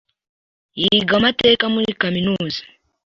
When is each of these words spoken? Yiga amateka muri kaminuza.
Yiga 0.81 1.13
amateka 1.19 1.63
muri 1.73 1.89
kaminuza. 2.01 2.61